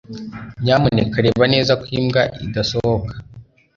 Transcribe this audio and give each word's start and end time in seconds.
Nyamuneka 0.63 1.17
reba 1.25 1.45
neza 1.53 1.71
ko 1.81 1.85
imbwa 1.97 2.21
idasohoka 2.45 3.13